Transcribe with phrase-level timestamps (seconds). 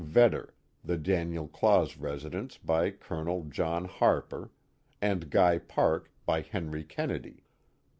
[0.03, 3.43] Vedder, the Daniel Claus residence by Col.
[3.43, 4.49] John Harper,
[4.99, 7.43] and Guy Park by Henry Kennedy.